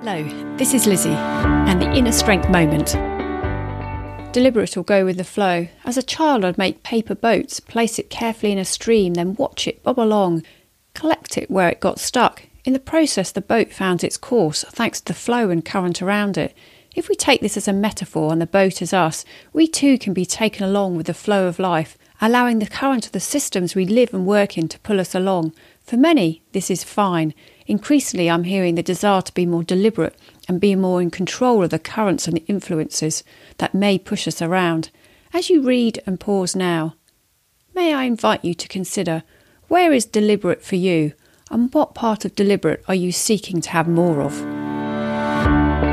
[0.00, 0.22] Hello,
[0.56, 2.92] this is Lizzie and the Inner Strength Moment.
[4.32, 5.66] Deliberate or go with the flow.
[5.84, 9.66] As a child, I'd make paper boats, place it carefully in a stream, then watch
[9.66, 10.44] it bob along,
[10.94, 12.44] collect it where it got stuck.
[12.64, 16.38] In the process, the boat found its course thanks to the flow and current around
[16.38, 16.56] it.
[16.94, 20.14] If we take this as a metaphor and the boat as us, we too can
[20.14, 23.84] be taken along with the flow of life, allowing the current of the systems we
[23.84, 25.54] live and work in to pull us along.
[25.82, 27.34] For many, this is fine.
[27.68, 30.16] Increasingly, I'm hearing the desire to be more deliberate
[30.48, 33.22] and be more in control of the currents and the influences
[33.58, 34.90] that may push us around.
[35.34, 36.94] As you read and pause now,
[37.74, 39.22] may I invite you to consider
[39.68, 41.12] where is deliberate for you
[41.50, 45.87] and what part of deliberate are you seeking to have more of?